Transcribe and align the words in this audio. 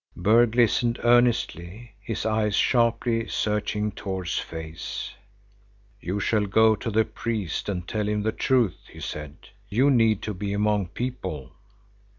Berg 0.15 0.55
listened 0.55 0.97
earnestly, 1.03 1.91
his 2.01 2.25
eyes 2.25 2.55
sharply 2.55 3.27
searching 3.27 3.91
Tord's 3.91 4.39
face. 4.39 5.13
"You 5.99 6.19
shall 6.19 6.47
go 6.47 6.75
to 6.75 6.89
the 6.89 7.05
priest 7.05 7.69
and 7.69 7.87
tell 7.87 8.09
him 8.09 8.23
the 8.23 8.31
truth," 8.31 8.79
he 8.89 8.99
said. 8.99 9.35
"You 9.69 9.91
need 9.91 10.23
to 10.23 10.33
be 10.33 10.53
among 10.53 10.87
people." 10.87 11.51